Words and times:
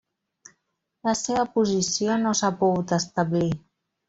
La 1.07 1.13
seva 1.19 1.43
posició 1.57 2.17
no 2.23 2.33
s'ha 2.41 2.51
pogut 2.63 2.97
establir. 2.99 3.53